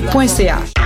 [0.00, 0.85] www.cip.ca.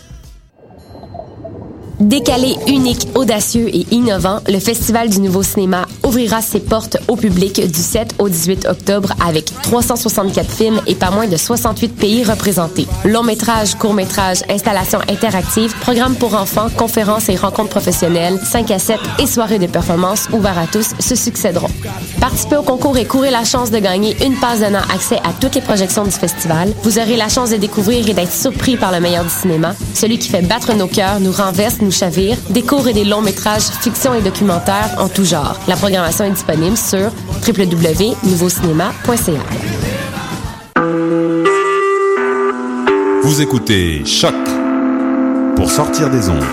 [2.01, 7.61] Décalé, unique, audacieux et innovant, le Festival du Nouveau Cinéma ouvrira ses portes au public
[7.63, 12.87] du 7 au 18 octobre avec 364 films et pas moins de 68 pays représentés.
[13.05, 18.79] Long métrage, court métrage, installations interactives, programmes pour enfants, conférences et rencontres professionnelles, 5 à
[18.79, 21.69] 7 et soirées de performance ouvertes à tous se succéderont.
[22.19, 25.53] Participez au concours et courez la chance de gagner une passe donnant accès à toutes
[25.53, 26.73] les projections du festival.
[26.81, 30.17] Vous aurez la chance de découvrir et d'être surpris par le meilleur du cinéma, celui
[30.17, 33.63] qui fait battre nos cœurs, nous renverse, nous chavire, des courts et des longs métrages,
[33.81, 35.59] fiction et documentaires en tout genre.
[35.67, 37.11] La programmation est disponible sur
[37.47, 39.41] www.nouveaucinéma.ca.
[43.23, 44.33] Vous écoutez Choc
[45.55, 46.43] pour sortir des ondes.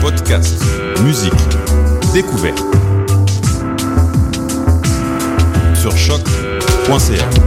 [0.00, 0.60] Podcast,
[1.02, 1.32] musique,
[2.12, 2.64] découverte.
[5.74, 7.45] Sur choc.ca.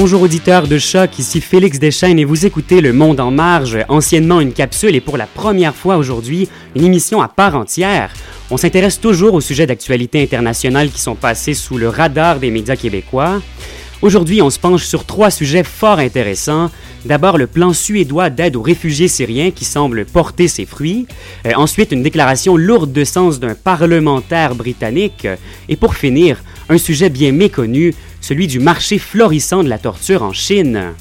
[0.00, 4.40] Bonjour auditeurs de choc, ici Félix Deschaines et vous écoutez Le Monde en marge, anciennement
[4.40, 8.12] une capsule et pour la première fois aujourd'hui une émission à part entière.
[8.48, 12.76] On s'intéresse toujours aux sujets d'actualité internationale qui sont passés sous le radar des médias
[12.76, 13.42] québécois.
[14.00, 16.70] Aujourd'hui, on se penche sur trois sujets fort intéressants.
[17.04, 21.08] D'abord, le plan suédois d'aide aux réfugiés syriens qui semble porter ses fruits.
[21.46, 25.26] Euh, ensuite, une déclaration lourde de sens d'un parlementaire britannique.
[25.68, 30.32] Et pour finir, un sujet bien méconnu, celui du marché florissant de la torture en
[30.32, 30.94] Chine.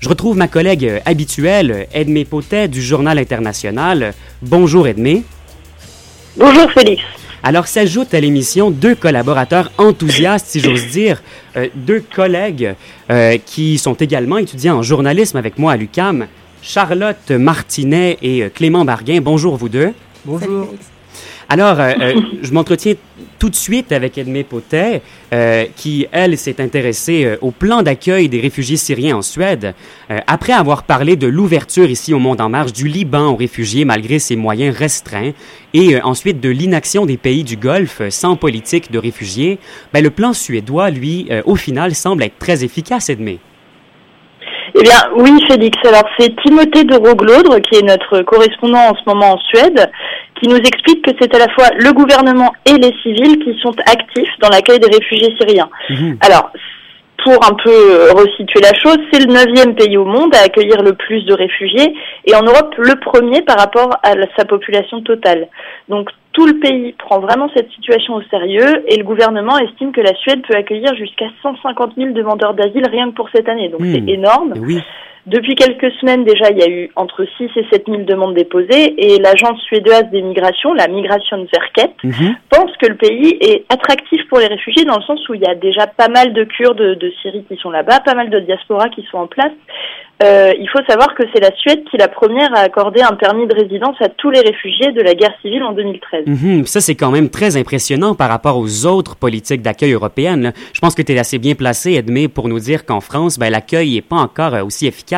[0.00, 4.12] Je retrouve ma collègue habituelle, Edmé Potet du Journal international.
[4.42, 5.22] Bonjour Edmé.
[6.36, 7.02] Bonjour Félix.
[7.46, 11.22] Alors s'ajoutent à l'émission deux collaborateurs enthousiastes, si j'ose dire,
[11.58, 12.74] euh, deux collègues
[13.10, 16.26] euh, qui sont également étudiants en journalisme avec moi à l'UCAM,
[16.62, 19.20] Charlotte Martinet et euh, Clément Barguin.
[19.20, 19.92] Bonjour vous deux.
[20.24, 20.68] Bonjour.
[21.48, 22.94] Alors, euh, euh, je m'entretiens
[23.38, 28.40] tout de suite avec Edmé Potet, euh, qui, elle, s'est intéressée au plan d'accueil des
[28.40, 29.74] réfugiés syriens en Suède.
[30.26, 34.18] après avoir parlé de l'ouverture ici au Monde en Marche du Liban aux réfugiés malgré
[34.18, 35.32] ses moyens restreints,
[35.74, 39.58] et ensuite de l'inaction des pays du Golfe sans politique de réfugiés,
[39.92, 43.40] ben, le plan suédois, lui, au final, semble être très efficace, Edmé.
[44.76, 45.78] Eh bien, oui, Félix.
[45.86, 49.90] Alors, c'est Timothée de Roglaudre, qui est notre correspondant en ce moment en Suède,
[50.40, 53.74] qui nous explique que c'est à la fois le gouvernement et les civils qui sont
[53.86, 55.70] actifs dans l'accueil des réfugiés syriens.
[55.90, 56.18] Mhm.
[56.20, 56.50] Alors,
[57.24, 60.94] pour un peu resituer la chose, c'est le neuvième pays au monde à accueillir le
[60.94, 61.94] plus de réfugiés
[62.24, 65.48] et en Europe le premier par rapport à sa population totale.
[65.88, 70.00] Donc tout le pays prend vraiment cette situation au sérieux et le gouvernement estime que
[70.00, 73.68] la Suède peut accueillir jusqu'à 150 000 demandeurs d'asile rien que pour cette année.
[73.68, 74.08] Donc c'est hmm.
[74.08, 74.54] énorme.
[74.56, 74.80] Oui.
[75.26, 78.94] Depuis quelques semaines déjà, il y a eu entre 6 et 7 000 demandes déposées
[78.98, 82.36] et l'agence suédoise des migrations, la Migrationsverket, mhm.
[82.50, 85.46] pense que le pays est attractif pour les réfugiés dans le sens où il y
[85.46, 88.90] a déjà pas mal de Kurdes de, Syrie qui sont là-bas, pas mal de diasporas
[88.90, 89.52] qui sont en place.
[90.22, 93.14] Euh, il faut savoir que c'est la Suède qui est la première à accorder un
[93.14, 96.26] permis de résidence à tous les réfugiés de la guerre civile en 2013.
[96.26, 96.66] Mhm.
[96.66, 100.52] ça, c'est quand même très impressionnant par rapport aux autres politiques d'accueil européennes.
[100.72, 103.50] Je pense que tu es assez bien placé, Edmé, pour nous dire qu'en France, ben,
[103.50, 105.13] l'accueil n'est pas encore euh, aussi efficace.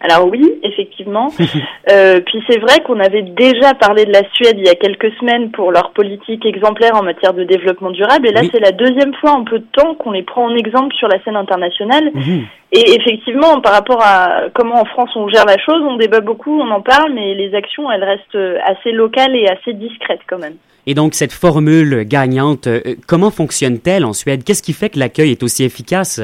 [0.00, 1.32] Alors oui, effectivement
[1.90, 5.10] euh, puis c'est vrai qu'on avait déjà parlé de la Suède il y a quelques
[5.18, 8.28] semaines pour leur politique exemplaire en matière de développement durable.
[8.28, 10.94] Et là, c'est la deuxième fois en peu de temps qu'on les prend en exemple
[10.94, 12.10] sur la scène internationale.
[12.12, 12.44] Mhm.
[12.72, 16.60] Et effectivement, par rapport à comment en France on gère la chose, on débat beaucoup,
[16.60, 20.56] on en parle, mais les actions, elles restent assez locales et assez discrètes quand même.
[20.86, 24.44] Et donc, cette formule gagnante, euh, comment fonctionne-t-elle en Suède?
[24.44, 26.20] Qu'est-ce qui fait que l'accueil est aussi efficace?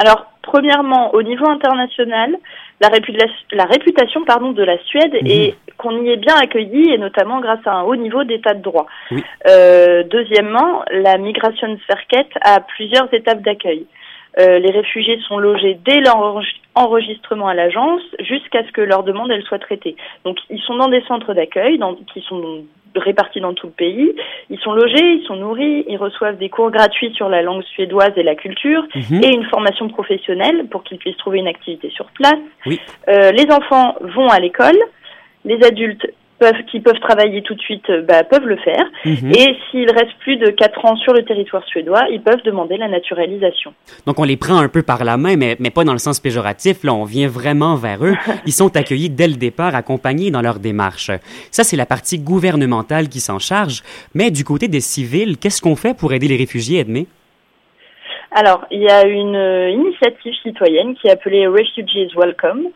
[0.00, 2.36] Alors, premièrement, au niveau international,
[2.80, 2.88] la,
[3.52, 5.26] la réputation pardon, de la Suède mhm.
[5.26, 8.62] est qu'on y est bien accueilli et notamment grâce à un haut niveau d'état de
[8.62, 8.86] droit.
[9.48, 13.86] Euh, deuxièmement, la migration Sverket a plusieurs étapes d'accueil.
[14.38, 16.40] Euh, les réfugiés sont logés dès leur
[16.74, 19.96] enregistrement à l'agence jusqu'à ce que leur demande elle soit traitée.
[20.24, 21.78] Donc ils sont dans des centres d'accueil
[22.12, 22.64] qui sont
[22.96, 24.14] répartis dans tout le pays.
[24.50, 28.12] Ils sont logés, ils sont nourris, ils reçoivent des cours gratuits sur la langue suédoise
[28.16, 29.22] et la culture mhm.
[29.22, 32.34] et une formation professionnelle pour qu'ils puissent trouver une activité sur place.
[33.08, 34.78] Euh, les enfants vont à l'école,
[35.44, 36.06] les adultes
[36.70, 38.84] qui peuvent travailler tout de suite euh, bah, peuvent le faire.
[39.04, 39.32] Mhm.
[39.32, 42.88] Et s'ils restent plus de 4 ans sur le territoire suédois, ils peuvent demander la
[42.88, 43.72] naturalisation.
[44.06, 46.20] Donc on les prend un peu par la main, mais, mais pas dans le sens
[46.20, 46.84] péjoratif.
[46.84, 48.14] Là, on vient vraiment vers eux.
[48.46, 51.10] Ils sont accueillis dès le départ, accompagnés dans leur démarche.
[51.50, 53.82] Ça, c'est la partie gouvernementale qui s'en charge.
[54.14, 57.06] Mais du côté des civils, qu'est-ce qu'on fait pour aider les réfugiés, Edmé?
[58.36, 62.66] Alors, il y a une euh, initiative citoyenne qui est appelée Refugees Welcome,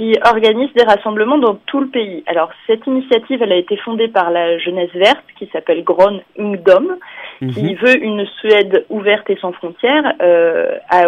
[0.00, 2.24] qui organise des rassemblements dans tout le pays.
[2.26, 6.96] Alors cette initiative, elle a été fondée par la jeunesse verte qui s'appelle Gron Ungdom,
[7.40, 7.76] qui mhm.
[7.76, 11.04] veut une Suède ouverte et sans frontières euh, à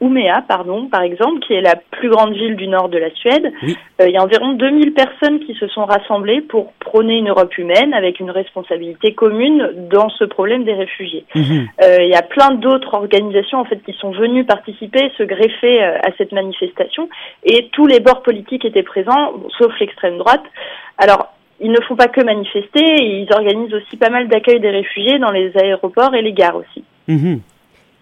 [0.00, 3.52] Umea, pardon, par exemple, qui est la plus grande ville du nord de la Suède.
[4.00, 7.56] Euh, il y a environ 2000 personnes qui se sont rassemblées pour prôner une Europe
[7.56, 11.24] humaine avec une responsabilité commune dans ce problème des réfugiés.
[11.36, 11.68] Mhm.
[11.82, 15.80] Euh, il y a plein d'autres organisations en fait qui sont venues participer, se greffer
[15.82, 17.08] à cette manifestation,
[17.44, 20.42] et tous les bords politiques étaient présents, sauf l'extrême droite.
[20.98, 21.28] Alors
[21.62, 25.30] ils ne font pas que manifester, ils organisent aussi pas mal d'accueil des réfugiés dans
[25.30, 26.84] les aéroports et les gares aussi.
[27.08, 27.40] Mhm.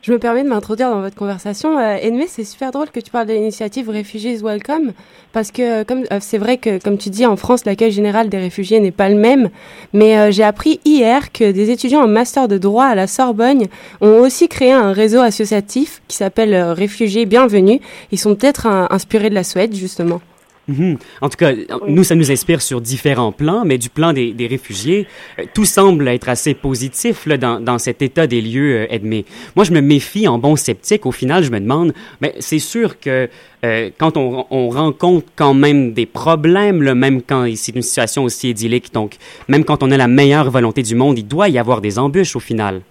[0.02, 1.78] Je me permets de m'introduire dans votre conversation.
[1.78, 4.92] Euh, c'est super drôle que tu parles de l'initiative Refugees Welcome,
[5.34, 8.38] parce que comme euh, c'est vrai que, comme tu dis, en France, l'accueil général des
[8.38, 9.50] réfugiés n'est pas le même.
[9.92, 13.64] Mais euh, j'ai appris hier que des étudiants en master de droit à la Sorbonne
[14.00, 17.80] ont aussi créé un réseau associatif qui s'appelle euh, Réfugiés Bienvenus.
[18.10, 20.22] Ils sont peut-être inspirés de la Suède, justement.
[20.68, 20.98] Mhm.
[21.20, 21.52] En tout cas,
[21.88, 25.06] nous, ça nous inspire sur différents plans, mais du plan des, réfugiés,
[25.38, 29.24] euh, tout semble être assez positif là, dans, dans, cet état des lieux, euh, Edmé.
[29.56, 31.06] Moi, je me méfie en bon sceptique.
[31.06, 33.28] Au final, je me demande, mais c'est sûr que
[33.64, 38.24] euh, quand on, on, rencontre quand même des problèmes, là, même quand c'est une situation
[38.24, 39.16] aussi idyllique, donc
[39.48, 42.36] même quand on a la meilleure volonté du monde, il doit y avoir des embûches
[42.36, 42.82] au final.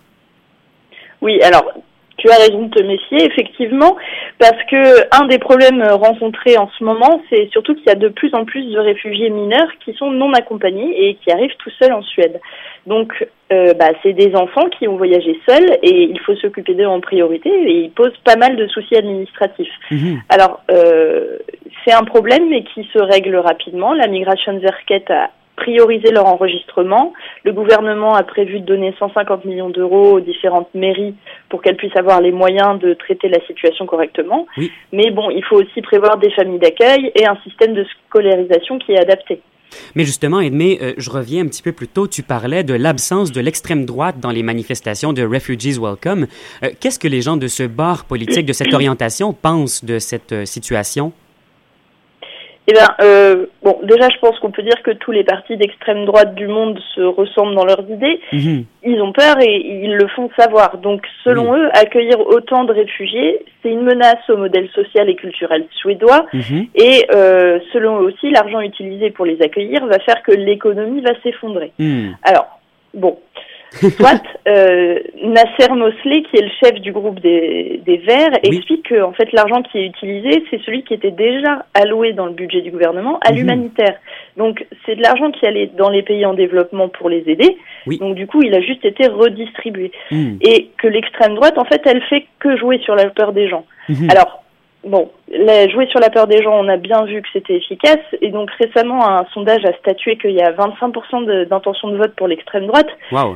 [1.21, 1.65] Oui, alors
[2.19, 3.95] tu as raison de te méfier, effectivement,
[4.37, 8.09] parce que un des problèmes rencontrés en ce moment, c'est surtout qu'il y a de
[8.09, 11.93] plus en plus de réfugiés mineurs qui sont non accompagnés et qui arrivent tout seuls
[11.93, 12.39] en Suède.
[12.85, 16.85] Donc, euh, bah, c'est des enfants qui ont voyagé seuls et il faut s'occuper d'eux
[16.85, 19.73] en priorité et ils posent pas mal de soucis administratifs.
[19.91, 20.21] Mhm.
[20.29, 21.37] Alors, euh,
[21.85, 23.93] c'est un problème mais qui se règle rapidement.
[23.93, 27.13] La Migration Verket a prioriser leur enregistrement.
[27.43, 31.15] Le gouvernement a prévu de donner 150 millions d'euros aux différentes mairies
[31.49, 34.47] pour qu'elles puissent avoir les moyens de traiter la situation correctement.
[34.91, 38.93] Mais bon, il faut aussi prévoir des familles d'accueil et un système de scolarisation qui
[38.93, 39.41] est adapté.
[39.95, 42.07] Mais justement, Edmé, euh, je reviens un petit peu plus tôt.
[42.07, 46.27] Tu parlais de l'absence de l'extrême droite dans les manifestations de Refugees Welcome.
[46.63, 50.31] Euh, qu'est-ce que les gens de ce bar politique, de cette orientation, pensent de cette
[50.31, 51.13] euh, situation?
[52.69, 56.05] Eh bien, euh, bon, déjà, je pense qu'on peut dire que tous les partis d'extrême
[56.05, 58.21] droite du monde se ressemblent dans leurs idées.
[58.31, 58.65] Mhm.
[58.83, 60.77] Ils ont peur et ils le font savoir.
[60.77, 65.65] Donc, selon eux, accueillir autant de réfugiés, c'est une menace au modèle social et culturel
[65.71, 66.27] suédois.
[66.31, 66.67] Mhm.
[66.75, 71.13] Et euh, selon eux aussi, l'argent utilisé pour les accueillir va faire que l'économie va
[71.23, 71.71] s'effondrer.
[71.79, 72.17] Mhm.
[72.21, 72.59] Alors,
[72.93, 73.17] bon,
[73.71, 79.01] Soit euh, Nasser Mosley, qui est le chef du groupe des, des Verts, explique que
[79.01, 82.61] en fait l'argent qui est utilisé, c'est celui qui était déjà alloué dans le budget
[82.61, 83.37] du gouvernement à mhm.
[83.37, 83.95] l'humanitaire.
[84.37, 87.57] Donc c'est de l'argent qui allait dans les pays en développement pour les aider.
[87.99, 89.91] Donc du coup, il a juste été redistribué.
[90.11, 90.39] Mhm.
[90.41, 93.65] Et que l'extrême droite, en fait, elle fait que jouer sur la peur des gens.
[93.87, 94.07] Mhm.
[94.09, 94.43] Alors
[94.85, 97.99] Bon, jouer sur la peur des gens, on a bien vu que c'était efficace.
[98.21, 102.27] Et donc récemment, un sondage a statué qu'il y a 25% d'intention de, vote pour
[102.27, 102.89] l'extrême droite.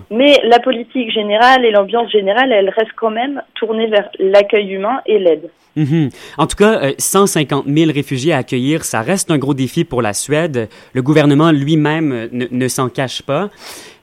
[0.09, 5.01] Mais la politique générale et l'ambiance générale, elle reste quand même tournée vers l'accueil humain
[5.05, 5.49] et l'aide.
[5.75, 6.09] Mhm.
[6.37, 10.01] En tout cas, 150 euh, 000 réfugiés à accueillir, ça reste un gros défi pour
[10.01, 10.69] la Suède.
[10.93, 13.49] Le gouvernement lui-même euh, ne, ne s'en cache pas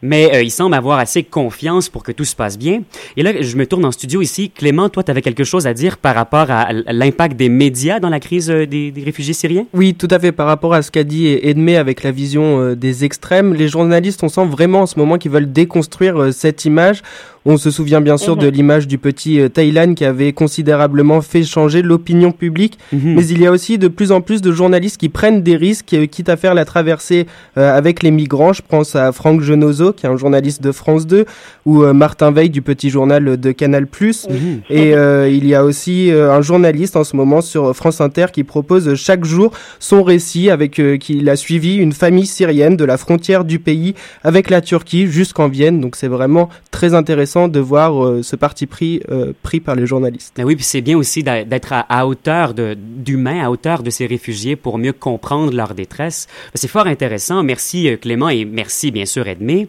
[0.02, 2.82] mais euh, il semble avoir assez confiance pour que tout se passe bien.
[3.16, 4.50] Et là, je me tourne en studio ici.
[4.50, 8.08] Clément, toi, tu avais quelque chose à dire par rapport à l'impact des médias dans
[8.08, 9.66] la crise des, réfugiés syriens?
[9.74, 10.32] Oui, tout à fait.
[10.32, 14.28] Par rapport à ce qu'a dit Edmé avec la vision des extrêmes, les journalistes, on
[14.28, 17.02] sent vraiment en ce moment qu'ils veulent déconstruire cette image.
[17.46, 18.52] On se souvient bien sûr de mhm.
[18.52, 23.14] l'image du petit euh, Thaïlande qui avait considérablement fait changer l'opinion publique, mhm.
[23.14, 25.94] mais il y a aussi de plus en plus de journalistes qui prennent des risques,
[25.94, 28.52] euh, quitte à faire la traversée euh, avec les migrants.
[28.52, 31.24] Je pense à Franck Genozo, qui est un journaliste de France 2,
[31.64, 33.86] ou Martin Veil du petit journal de Canal+.
[33.90, 34.60] Mhm.
[34.68, 38.94] Et il y a aussi un journaliste en ce moment sur France Inter qui propose
[38.94, 43.58] chaque jour son récit avec qu'il a suivi une famille syrienne de la frontière du
[43.58, 43.94] pays
[44.24, 45.80] avec la Turquie jusqu'en Vienne.
[45.80, 49.86] Donc c'est vraiment très intéressant de voir euh, ce parti pris euh, pris par les
[49.86, 50.34] journalistes.
[50.36, 54.56] Mais oui, puis c'est bien aussi d'être à, hauteur d'humains, à hauteur de ces réfugiés
[54.56, 56.26] pour mieux comprendre leur détresse.
[56.54, 57.42] C'est fort intéressant.
[57.42, 59.68] Merci euh, Clément et merci bien sûr Edmé.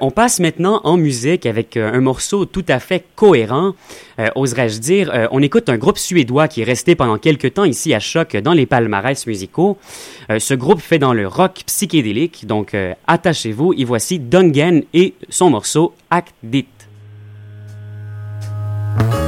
[0.00, 3.74] on passe maintenant en musique avec un morceau tout à fait cohérent,
[4.34, 5.28] oserais-je dire.
[5.30, 8.52] on écoute un groupe suédois qui est resté pendant quelques temps ici à Choc dans
[8.52, 9.78] les palmarès musicaux.
[10.28, 12.76] ce groupe fait dans le rock psychédélique, donc
[13.06, 13.74] attachez-vous.
[13.78, 16.75] Et voici Dungen et son morceau Act Dit.
[18.96, 19.25] Bye.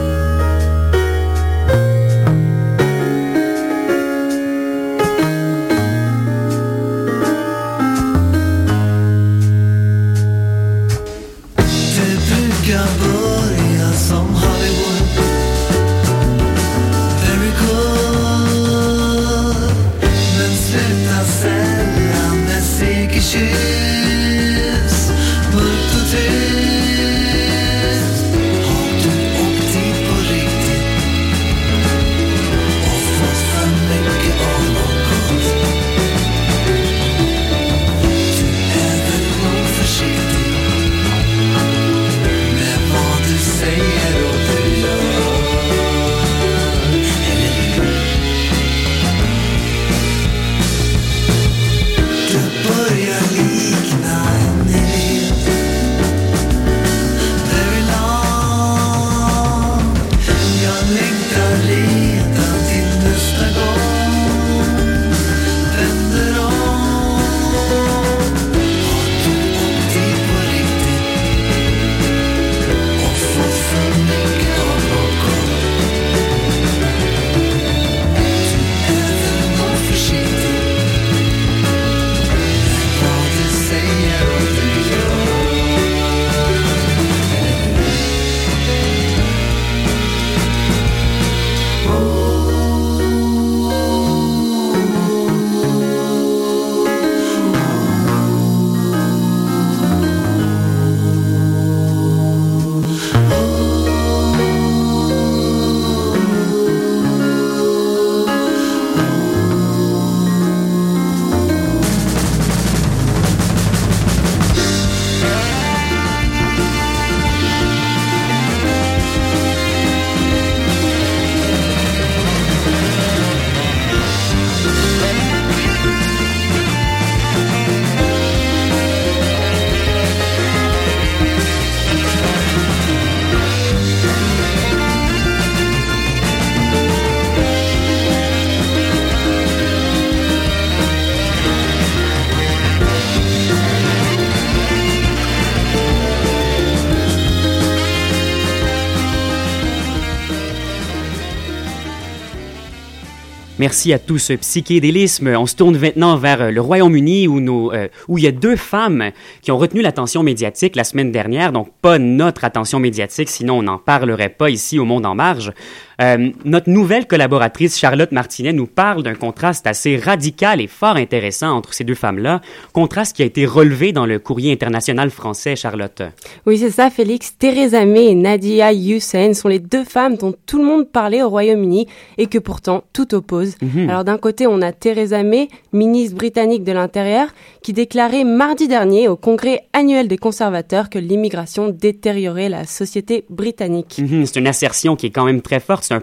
[153.59, 155.35] Merci à tout ce psychédélisme.
[155.37, 158.55] On se tourne maintenant vers euh, le Royaume-Uni où, euh, où il y a deux
[158.55, 159.11] femmes
[159.43, 163.62] qui ont retenu l'attention médiatique la semaine dernière, donc pas notre attention médiatique, sinon on
[163.62, 165.53] n'en parlerait pas ici au Monde en Marge.
[166.00, 171.50] Euh, notre nouvelle collaboratrice Charlotte Martinet nous parle d'un contraste assez radical et fort intéressant
[171.50, 172.40] entre ces deux femmes-là,
[172.73, 176.02] contraste qui a été relevé dans le courrier international français, Charlotte.
[176.47, 177.37] Oui, c'est ça, Félix.
[177.37, 181.28] Theresa May et Nadia Hussein sont les deux femmes dont tout le monde parlait au
[181.28, 183.57] Royaume-Uni et que pourtant tout oppose.
[183.61, 183.90] Mhm.
[183.90, 187.28] Alors d'un côté, on a Theresa May, ministre britannique de l'Intérieur,
[187.62, 193.99] qui déclarait mardi dernier au congrès annuel des conservateurs que l'immigration détériorait la société britannique.
[193.99, 195.95] Mhm, c'est une assertion qui est quand même très forte c'est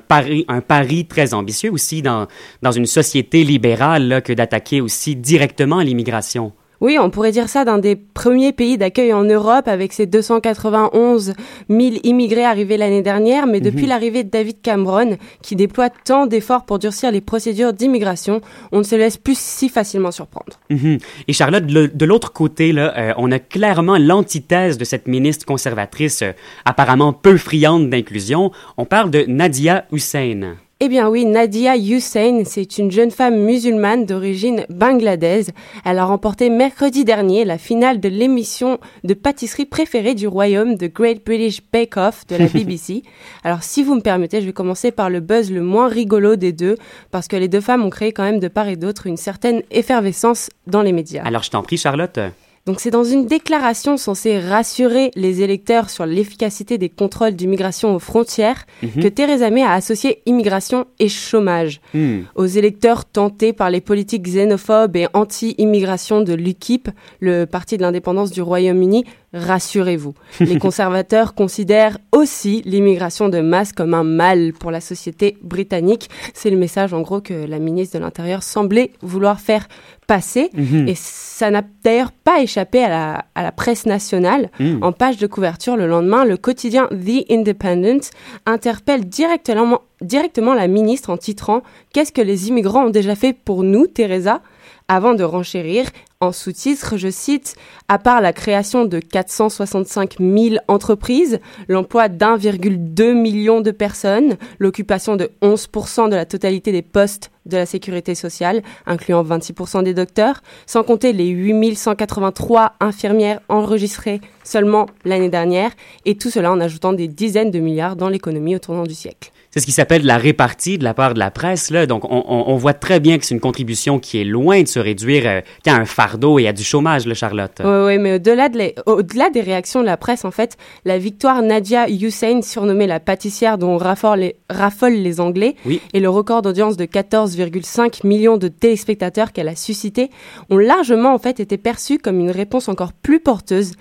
[0.48, 2.28] un pari, très ambitieux aussi dans
[2.72, 6.54] une société libérale que d'attaquer aussi directement l'immigration.
[6.86, 11.34] Oui, on pourrait dire ça d'un des premiers pays d'accueil en Europe avec ses 291
[11.68, 13.90] 000 immigrés arrivés l'année dernière, mais depuis mhm.
[13.90, 18.40] l'arrivée de David Cameron, qui déploie tant d'efforts pour durcir les procédures d'immigration,
[18.72, 20.60] on ne se laisse plus si facilement surprendre.
[20.70, 21.00] Mhm.
[21.28, 26.22] Et Charlotte, de l'autre côté, là, euh, on a clairement l'antithèse de cette ministre conservatrice
[26.22, 26.34] euh,
[26.66, 28.52] apparemment peu friande d'inclusion.
[28.78, 30.56] On parle de Nadia Hussein.
[30.82, 35.52] Eh bien oui, Nadia Hussein, c'est une jeune femme musulmane d'origine bangladaise.
[35.86, 40.94] Elle a remporté mercredi dernier la finale de l'émission de pâtisserie préférée du royaume, The
[40.94, 43.04] Great British Bake Off de la BBC.
[43.46, 46.52] Alors si vous me permettez, je vais commencer par le buzz le moins rigolo des
[46.52, 46.76] deux,
[47.10, 49.62] parce que les deux femmes ont créé quand même de part et d'autre une certaine
[49.72, 51.24] effervescence dans les médias.
[51.24, 52.20] Alors je t'en prie Charlotte.
[52.66, 58.00] Donc c'est dans une déclaration censée rassurer les électeurs sur l'efficacité des contrôles d'immigration aux
[58.00, 59.04] frontières Mhm.
[59.04, 61.80] que Theresa May a associé immigration et chômage.
[61.94, 62.22] Hmm.
[62.34, 68.32] Aux électeurs tentés par les politiques xénophobes et anti-immigration de l'UKIP, le parti de l'indépendance
[68.32, 70.14] du Royaume-Uni, rassurez-vous.
[70.40, 76.10] Les conservateurs considèrent aussi l'immigration de masse comme un mal pour la société britannique.
[76.34, 79.68] C'est le message en gros que la ministre de l'Intérieur semblait vouloir faire
[80.08, 80.50] passer.
[80.54, 80.88] Mhm.
[80.88, 84.50] Et ça n'a d'ailleurs pas échappé à la, à la presse nationale.
[84.60, 84.82] Hmm.
[84.82, 88.10] En page de couverture le lendemain, le quotidien The Independent
[88.46, 91.62] interpelle directement, directement la ministre en titrant
[91.94, 94.42] Qu'est-ce que les immigrants ont déjà fait pour nous, Teresa?
[94.88, 95.88] Avant de renchérir,
[96.22, 97.56] en sous-titre, je cite,
[97.88, 105.32] à part la création de 465 000 entreprises, l'emploi d'1,2 million de personnes, l'occupation de
[105.42, 110.84] 11% de la totalité des postes de la sécurité sociale, incluant 26% des docteurs, sans
[110.84, 115.72] compter les 8183 infirmières enregistrées seulement l'année dernière,
[116.06, 119.32] et tout cela en ajoutant des dizaines de milliards dans l'économie au tournant du siècle.
[119.56, 121.72] C'est ce qui s'appelle la répartie de la part de la presse.
[121.72, 121.86] Là.
[121.86, 125.24] Donc, on, voit très bien que c'est une contribution qui est loin de se réduire
[125.26, 127.58] euh, qu'à un fardeau et à du chômage, là, Charlotte.
[127.64, 130.98] Oui, oui, mais au-delà de les- au-delà des réactions de la presse, en fait, la
[131.00, 135.82] victoire Nadia Hussein, surnommée la pâtissière dont raffolent les, raffolent les Anglais, Oui.
[135.94, 140.12] et le record d'audience de 14,5 millions de téléspectateurs qu'elle a suscité,
[140.52, 143.72] ont largement, en fait, été perçus comme une réponse encore plus porteuse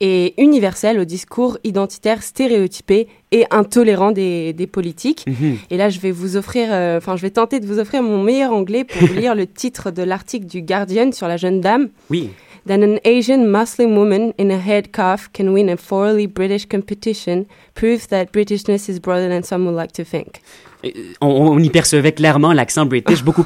[0.00, 5.24] et universelle au discours identitaire stéréotypé et intolérant des, des politiques.
[5.26, 5.58] Mhm.
[5.68, 8.22] Et là, je vais vous offrir, euh, enfin, je vais tenter de vous offrir mon
[8.22, 11.88] meilleur anglais pour vous lire le titre de l'article du Guardian sur la jeune dame.
[12.10, 12.30] Oui.
[12.66, 18.06] That an Asian Muslim woman in a headcuff can win a thoroughly British competition proves
[18.06, 20.40] that Britishness is broader than some would like to think.
[20.84, 20.88] Euh,
[21.20, 23.44] On, y percevait clairement l'accent british, beaucoup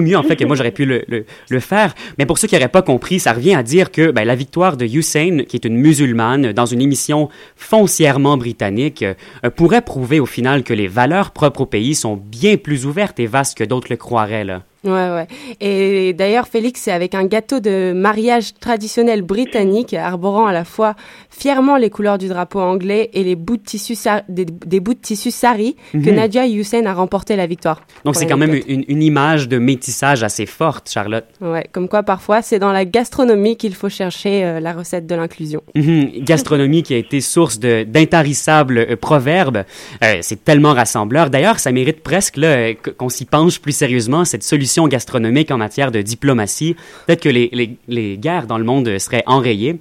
[0.00, 1.94] mieux en fait que moi j'aurais pu le, faire.
[2.18, 4.76] Mais pour ceux qui n'auraient pas compris, ça revient à dire que ben, la victoire
[4.76, 10.26] de Hussein, qui est une musulmane, dans une émission foncièrement britannique, euh, pourrait prouver au
[10.26, 13.88] final que les valeurs propres au pays sont bien plus ouvertes et vastes que d'autres
[13.90, 14.46] le croiraient.
[14.84, 15.26] Ouais, ouais.
[15.60, 20.94] Et d'ailleurs, Félix, c'est avec un gâteau de mariage traditionnel britannique, arborant à la fois
[21.30, 23.96] fièrement les couleurs du drapeau anglais et les bouts de tissu
[24.28, 26.14] des, des bouts de tissu sari que Mhm.
[26.14, 27.82] Nadia Hussein a remporté la victoire.
[28.04, 31.24] Donc c'est quand même une, une image de métissage assez forte, Charlotte.
[31.40, 35.14] Ouais, comme quoi parfois c'est dans la gastronomie qu'il faut chercher euh, la recette de
[35.14, 35.62] l'inclusion.
[35.74, 36.22] Mhm.
[36.24, 39.64] Gastronomie qui a été source de- d'intarissables euh, proverbes.
[40.04, 41.30] Euh, c'est tellement rassembleur.
[41.30, 42.38] D'ailleurs, ça mérite presque
[42.96, 46.76] qu'on s'y penche plus sérieusement, cette solution gastronomique en matière de diplomatie.
[47.06, 49.78] Peut-être que les, les, les guerres dans le monde seraient enrayées.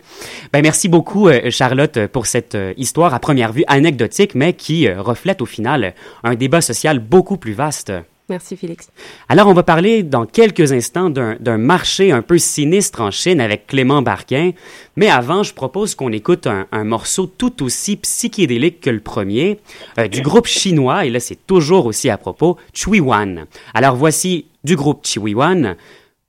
[0.54, 4.88] Ben, merci beaucoup, euh, Charlotte, pour cette euh, histoire à première vue anecdotique, mais qui
[4.88, 7.92] euh, reflète au final un débat social beaucoup plus vaste.
[8.30, 8.90] Merci Félix.
[9.30, 13.40] Alors, on va parler dans quelques instants d'un d'un marché un peu sinistre en Chine
[13.40, 14.52] avec Clément Barquin.
[14.98, 19.60] Mais avant, je propose qu'on écoute un, un morceau tout aussi psychédélique que le premier,
[19.98, 23.46] euh, du groupe chinois, et là c'est toujours aussi à propos, Chui Wan.
[23.74, 25.78] Alors voici du groupe Chui Wan,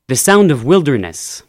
[0.08, 1.47] The Sound of Wilderness.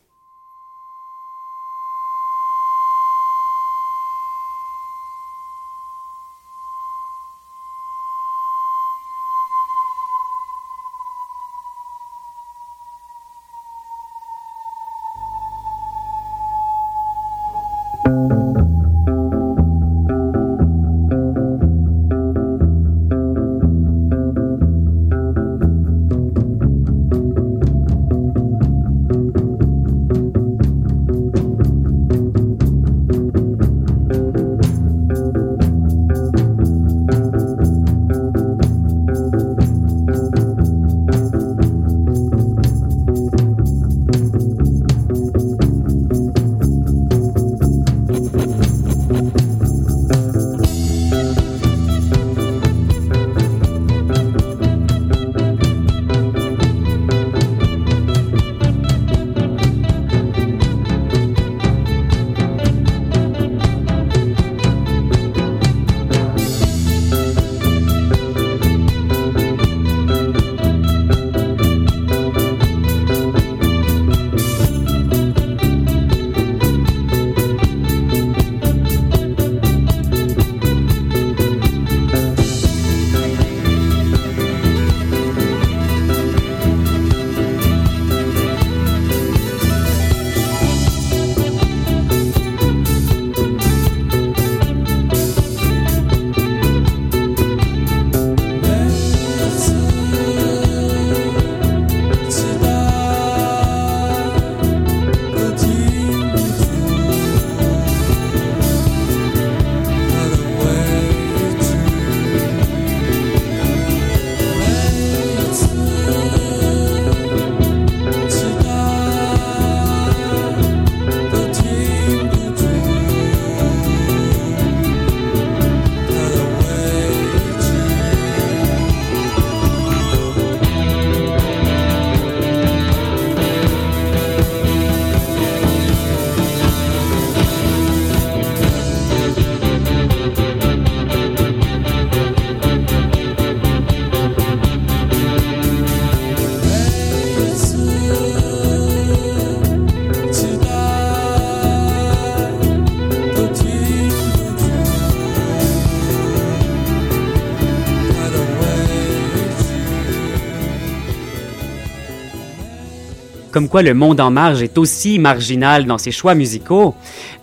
[163.59, 166.95] Comme quoi le monde en marge est aussi marginal dans ses choix musicaux.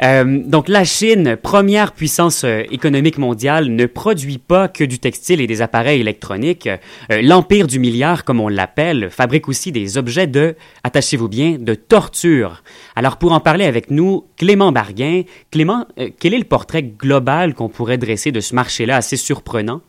[0.02, 5.40] Euh, donc la Chine, première puissance euh, économique mondiale, ne produit pas que du textile
[5.40, 6.68] et des appareils électroniques.
[7.10, 10.54] Euh, L'empire du milliard, comme on l'appelle, fabrique aussi des objets de,
[10.84, 12.62] attachez-vous bien, de torture.
[12.94, 15.22] Alors pour en parler avec nous, Clément Barguin.
[15.50, 19.80] Clément, euh, quel est le portrait global qu'on pourrait dresser de ce marché-là assez surprenant?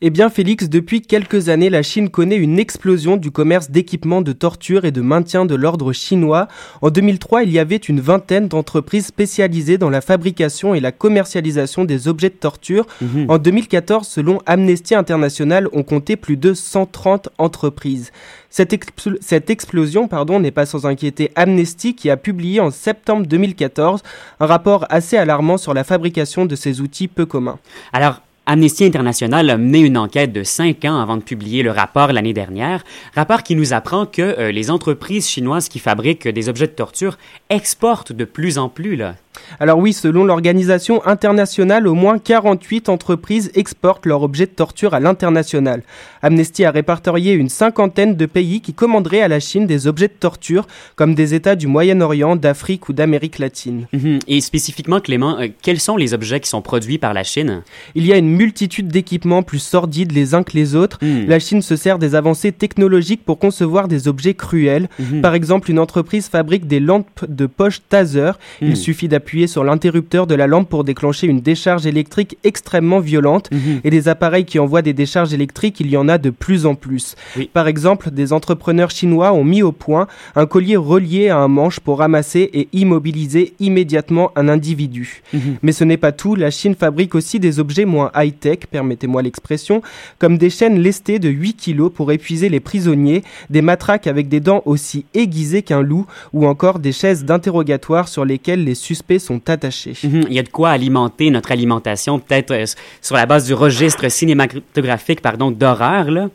[0.00, 4.32] Eh bien Félix, depuis quelques années, la Chine connaît une explosion du commerce d'équipements de
[4.32, 6.48] torture et de maintien de l'ordre chinois.
[6.80, 11.84] En 2003, il y avait une vingtaine d'entreprises spécialisées dans la fabrication et la commercialisation
[11.84, 12.86] des objets de torture.
[13.00, 13.26] Mhm.
[13.28, 18.10] En 2014, selon Amnesty International, on comptait plus de 130 entreprises.
[18.50, 23.26] Cette, expl- cette explosion pardon, n'est pas sans inquiéter Amnesty qui a publié en septembre
[23.26, 24.02] 2014
[24.40, 27.58] un rapport assez alarmant sur la fabrication de ces outils peu communs.
[27.92, 32.12] Alors, Amnesty International a mené une enquête de cinq ans avant de publier le rapport
[32.12, 32.82] l'année dernière,
[33.14, 37.18] rapport qui nous apprend que euh, les entreprises chinoises qui fabriquent des objets de torture
[37.50, 38.96] exportent de plus en plus.
[38.96, 39.14] Là.
[39.60, 45.00] Alors oui, selon l'organisation internationale, au moins 48 entreprises exportent leurs objets de torture à
[45.00, 45.82] l'international.
[46.22, 50.12] Amnesty a répertorié une cinquantaine de pays qui commanderaient à la Chine des objets de
[50.12, 53.86] torture, comme des États du Moyen-Orient, d'Afrique ou d'Amérique latine.
[53.92, 54.20] Mhm.
[54.28, 57.62] Et spécifiquement, Clément, euh, quels sont les objets qui sont produits par la Chine?
[57.94, 60.98] Il y a une multitude d'équipements plus sordides les uns que les autres.
[61.00, 61.26] Hmm.
[61.28, 64.88] La Chine se sert des avancées technologiques pour concevoir des objets cruels.
[64.98, 65.20] Mhm.
[65.20, 68.32] Par exemple, une entreprise fabrique des lampes de poche taser.
[68.60, 68.66] Hmm.
[68.70, 73.48] Il suffit d'appuyer sur l'interrupteur de la lampe pour déclencher une décharge électrique extrêmement violente.
[73.84, 76.74] Et des appareils qui envoient des décharges électriques, il y en a de plus en
[76.74, 77.14] plus.
[77.36, 77.48] Oui.
[77.52, 81.78] Par exemple, des entrepreneurs chinois ont mis au point un collier relié à un manche
[81.78, 85.22] pour ramasser et immobiliser immédiatement un individu.
[85.62, 89.82] Mais ce n'est pas tout, la Chine fabrique aussi des objets moins high-tech, permettez-moi l'expression,
[90.18, 94.40] comme des chaînes lestées de 8 kg pour épuiser les prisonniers, des matraques avec des
[94.40, 99.48] dents aussi aiguisées qu'un loup, ou encore des chaises d'interrogatoire sur lesquelles les suspects sont
[99.48, 99.94] attachés.
[100.02, 100.26] Mhm.
[100.28, 102.64] Il y a de quoi alimenter notre alimentation, peut-être euh,
[103.00, 106.10] sur la base du registre cinématographique pardon, d'horreur.
[106.10, 106.28] là.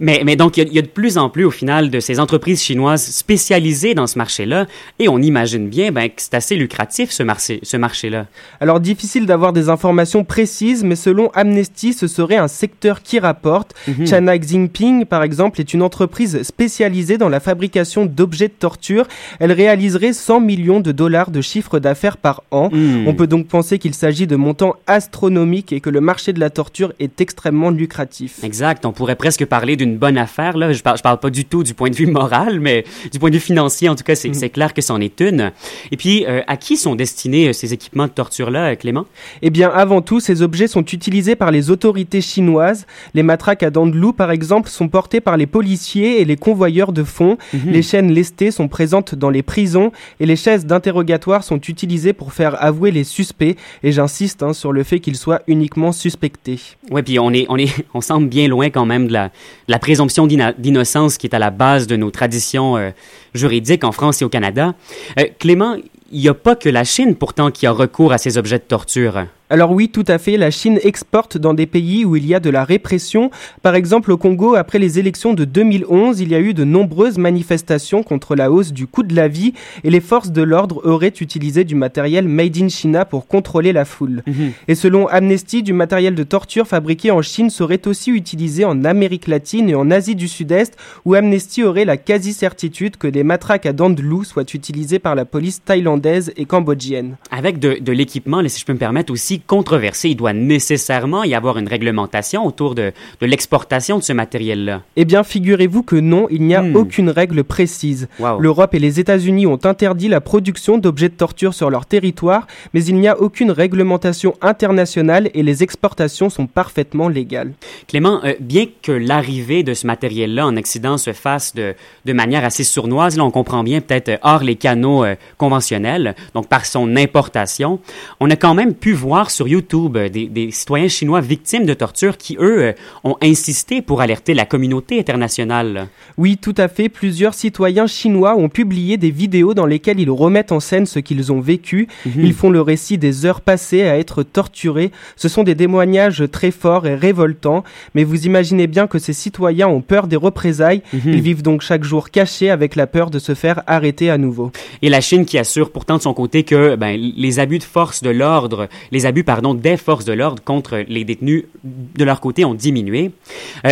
[0.00, 1.90] Mais, mais donc, il y, a, il y a de plus en plus, au final,
[1.90, 4.66] de ces entreprises chinoises spécialisées dans ce marché-là.
[4.98, 8.26] Et on imagine bien ben, que c'est assez lucratif, ce, marché, ce marché-là.
[8.60, 13.74] Alors difficile d'avoir des informations précises, mais selon Amnesty, ce serait un secteur qui rapporte.
[13.88, 14.06] Mhm.
[14.06, 19.06] China Xingping, par exemple, est une entreprise spécialisée dans la fabrication d'objets de torture.
[19.38, 22.68] Elle réaliserait 100 millions de dollars de chiffre d'affaires par an.
[22.72, 23.06] Hmm.
[23.06, 26.50] On peut donc penser qu'il s'agit de montants astronomiques et que le marché de la
[26.50, 28.42] torture est extrêmement lucratif.
[28.42, 28.84] Exact.
[28.84, 30.56] On pourrait presque parler d'une bonne affaire.
[30.56, 30.72] Là.
[30.72, 33.30] Je parle, je parle pas du tout du point de vue moral, mais du point
[33.30, 35.52] de vue financier, en tout cas, c'est c'est clair que c'en est une.
[35.92, 39.06] Et puis, euh, à qui sont destinés euh, ces équipements de torture-là, euh, Clément?
[39.40, 42.86] Eh bien, avant tout, ces objets sont utilisés par les autorités chinoises.
[43.14, 46.36] Les matraques à dents de loup, par exemple, sont portées par les policiers et les
[46.36, 47.38] convoyeurs de fonds.
[47.52, 47.60] Mhm.
[47.66, 52.32] Les chaînes lestées sont présentes dans les prisons et les chaises d'interrogatoire sont utilisées pour
[52.32, 53.56] faire avouer les suspects.
[53.82, 56.60] Et j'insiste hein, sur le fait qu'ils soient uniquement suspectés.
[56.90, 59.32] Oui, puis on est, on est, on semble bien loin quand même de la, de
[59.68, 62.90] la présomption d'innocence qui est à la base de nos traditions euh,
[63.34, 64.74] juridiques en France et au Canada.
[65.18, 65.76] Euh, Clément,
[66.12, 68.64] il n'y a pas que la Chine pourtant qui a recours à ces objets de
[68.64, 69.26] torture.
[69.52, 72.40] Alors oui, tout à fait, la Chine exporte dans des pays où il y a
[72.40, 73.30] de la répression.
[73.60, 77.18] Par exemple, au Congo, après les élections de 2011, il y a eu de nombreuses
[77.18, 79.52] manifestations contre la hausse du coût de la vie
[79.84, 83.84] et les forces de l'ordre auraient utilisé du matériel made in China pour contrôler la
[83.84, 84.22] foule.
[84.68, 89.28] Et selon Amnesty, du matériel de torture fabriqué en Chine serait aussi utilisé en Amérique
[89.28, 93.74] latine et en Asie du Sud-Est, où Amnesty aurait la quasi-certitude que des matraques à
[93.74, 97.18] dents de loup soient utilisées par la police thaïlandaise et cambodgienne.
[97.30, 101.34] Avec de, de l'équipement, si je peux me permettre, aussi controversé, il doit nécessairement y
[101.34, 104.82] avoir une réglementation autour de, de l'exportation de ce matériel-là.
[104.96, 106.76] Eh bien, figurez-vous que non, il n'y a Hmm.
[106.76, 108.08] aucune règle précise.
[108.20, 108.38] Wow.
[108.38, 112.84] L'Europe et les États-Unis ont interdit la production d'objets de torture sur leur territoire, mais
[112.84, 117.52] il n'y a aucune réglementation internationale et les exportations sont parfaitement légales.
[117.88, 121.74] Clément, euh, bien que l'arrivée de ce matériel-là en Occident se fasse de,
[122.04, 126.14] de manière assez sournoise, là on comprend bien peut-être euh, hors les canaux euh, conventionnels,
[126.34, 127.80] donc par son importation,
[128.20, 131.74] on a quand même pu voir sur YouTube euh, des, des citoyens chinois victimes de
[131.74, 132.72] torture qui, eux, euh,
[133.04, 135.88] ont insisté pour alerter la communauté internationale.
[136.18, 140.52] Oui, tout à fait, plusieurs citoyens chinois ont publié des vidéos dans lesquelles ils remettent
[140.52, 141.88] en scène ce qu'ils ont vécu.
[142.16, 144.90] Ils font le récit des heures passées à être torturés.
[145.16, 149.68] Ce sont des témoignages très forts et révoltants, mais vous imaginez bien que ces citoyens
[149.68, 150.82] ont peur des représailles.
[150.92, 154.50] Ils vivent donc chaque jour cachés avec la peur de se faire arrêter à nouveau.
[154.82, 158.02] Et la Chine qui assure pourtant de son côté que ben, les abus de force
[158.02, 162.44] de l'ordre, les abus abus des forces de l'ordre contre les détenus de leur côté
[162.44, 163.10] ont diminué.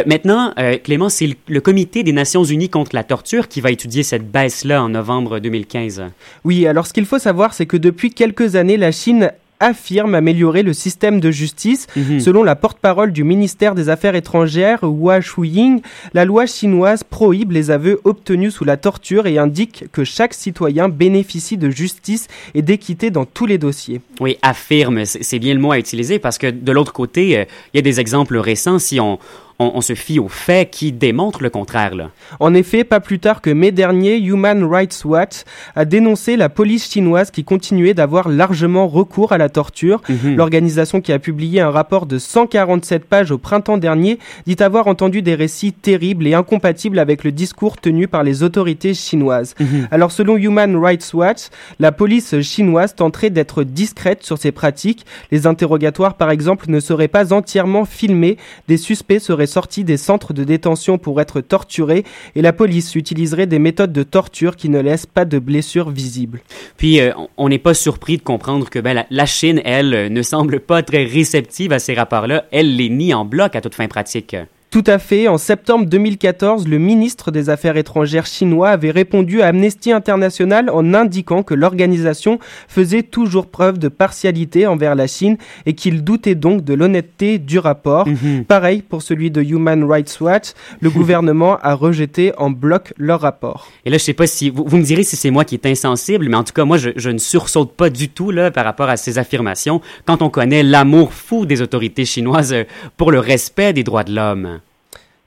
[0.07, 4.31] maintenant, Clément, c'est le, Comité des Nations Unies contre la torture qui va étudier cette
[4.31, 6.05] baisse-là en novembre 2015.
[6.45, 10.63] Oui, alors ce qu'il faut savoir, c'est que depuis quelques années, la Chine affirme améliorer
[10.63, 11.87] le système de justice.
[11.95, 12.21] Mhm.
[12.21, 15.83] Selon la porte-parole du ministère des Affaires étrangères, Hua Shuying,
[16.15, 20.89] la loi chinoise prohibe les aveux obtenus sous la torture et indique que chaque citoyen
[20.89, 24.01] bénéficie de justice et d'équité dans tous les dossiers.
[24.21, 27.77] Oui, affirme, c'est bien le mot à utiliser parce que de l'autre côté, euh, il
[27.77, 28.79] y a des exemples récents.
[28.79, 29.19] Si on,
[29.61, 31.95] on, se fie aux faits qui démontrent le contraire.
[31.95, 32.11] Là.
[32.41, 35.45] En effet, pas plus tard que mai dernier, Human Rights Watch
[35.77, 40.01] a dénoncé la police chinoise qui continuait d'avoir largement recours à la torture.
[40.09, 40.37] Mhm.
[40.37, 45.21] L'organisation qui a publié un rapport de 147 pages au printemps dernier dit avoir entendu
[45.21, 49.55] des récits terribles et incompatibles avec le discours tenu par les autorités chinoises.
[49.61, 49.89] Mhm.
[49.91, 55.05] Alors selon Human Rights Watch, la police chinoise tenterait d'être discrète sur ces pratiques.
[55.31, 60.33] Les interrogatoires par exemple ne seraient pas entièrement filmés, des suspects seraient sortis des centres
[60.33, 64.81] de détention pour être torturés et la police utiliserait des méthodes de torture qui ne
[64.81, 66.41] laissent pas de blessures visibles.
[66.77, 70.23] Puis euh, on n'est pas surpris de comprendre que ben, la, Chine, elle, euh, ne
[70.23, 72.45] semble pas très réceptive à ces rapports-là.
[72.51, 74.37] Elle les nie en bloc à toute fin pratique.
[74.71, 75.27] Tout à fait.
[75.27, 80.95] En septembre 2014, le ministre des Affaires étrangères chinois avait répondu à Amnesty International en
[80.95, 86.63] indiquant que l'organisation faisait toujours preuve de partialité envers la Chine et qu'il doutait donc
[86.63, 88.07] de l'honnêteté du rapport.
[88.07, 88.45] Mhm.
[88.45, 93.67] Pareil pour celui de Human Rights Watch, le gouvernement a rejeté en bloc leur rapport.
[93.85, 96.29] Et là, je sais pas si vous, me direz si c'est moi qui est insensible,
[96.29, 98.89] mais en tout cas, moi, je, je, ne sursaute pas du tout là par rapport
[98.89, 102.55] à ces affirmations quand on connaît l'amour fou des autorités chinoises
[102.97, 104.60] pour le respect des droits de l'homme.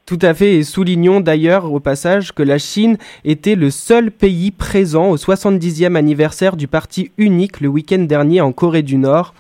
[0.06, 4.52] Tout à fait, et soulignons d'ailleurs au passage que la Chine était le seul pays
[4.52, 9.34] présent au 70e anniversaire du parti unique le week-end dernier en Corée du Nord.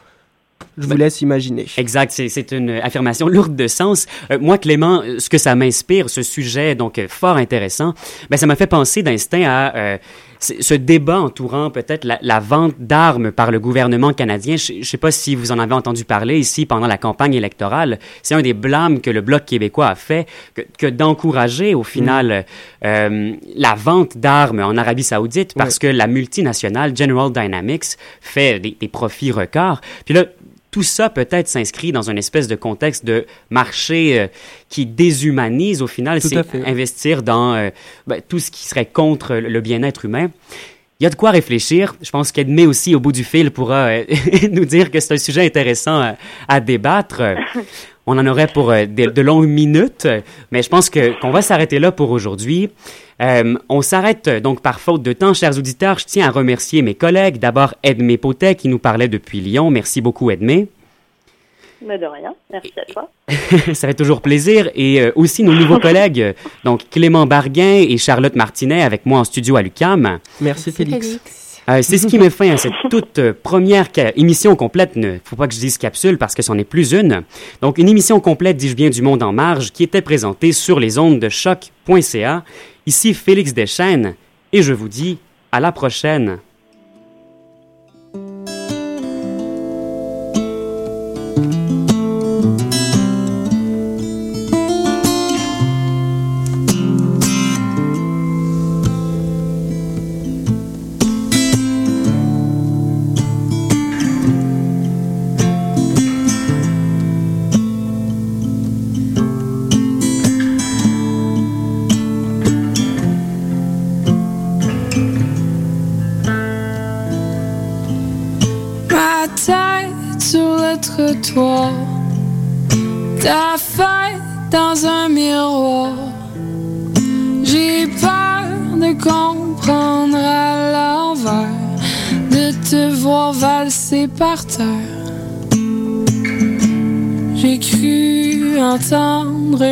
[0.77, 1.65] Je vous laisse imaginer.
[1.77, 4.05] Exact, c'est une affirmation lourde de sens.
[4.31, 7.93] Euh, moi, Clément, ce que ça m'inspire, ce sujet donc euh, fort intéressant,
[8.29, 9.97] ben, ça m'a fait penser d'instinct à euh,
[10.43, 14.57] ce débat entourant peut-être la, vente d'armes par le gouvernement canadien.
[14.57, 17.99] Je ne sais pas si vous en avez entendu parler ici pendant la campagne électorale.
[18.21, 20.27] C'est un des blâmes que le Bloc québécois a fait,
[20.77, 22.45] que, d'encourager au final
[22.83, 23.33] mm.
[23.55, 28.87] la vente d'armes en Arabie saoudite parce que la multinationale General Dynamics fait des, des
[28.87, 29.81] profits records.
[30.05, 30.25] Puis là,
[30.73, 34.27] tout ça peut-être s'inscrit dans une espèce de contexte de marché euh,
[34.69, 37.69] qui déshumanise au final, c'est investir dans euh,
[38.07, 40.31] ben, tout ce qui serait contre le bien-être humain.
[40.99, 41.95] Il y a de quoi réfléchir.
[42.01, 44.03] Je pense qu'Edmé aussi, au bout du fil, pourra euh,
[44.51, 46.15] nous dire que c'est un sujet intéressant
[46.47, 47.21] à, débattre.
[48.05, 50.07] On en aurait pour de, de, longues minutes,
[50.51, 52.69] mais je pense que qu'on va s'arrêter là pour aujourd'hui.
[53.21, 55.99] Euh, on s'arrête donc par faute de temps, chers auditeurs.
[55.99, 57.37] Je tiens à remercier mes collègues.
[57.37, 59.69] D'abord, Edmé Potet qui nous parlait depuis Lyon.
[59.69, 60.67] Merci beaucoup, Edmé.
[61.85, 62.33] Mais de rien.
[62.51, 63.09] Merci à toi.
[63.73, 64.69] Ça fait toujours plaisir.
[64.75, 69.23] Et euh, aussi nos nouveaux collègues, donc Clément Barguin et Charlotte Martinet avec moi en
[69.23, 70.19] studio à l'UCAM.
[70.41, 71.19] Merci, Félix.
[71.69, 74.95] Euh, c'est ce qui me fait à cette toute première émission complète.
[74.97, 77.23] Ne faut pas que je dise capsule parce que c'en est plus une.
[77.61, 80.97] Donc, une émission complète, dis-je bien, du Monde en marge qui était présentée sur les
[80.97, 82.43] ondes de choc.ca
[82.85, 84.15] Ici Félix Deschênes
[84.51, 85.19] et je vous dis
[85.53, 86.39] à la prochaine.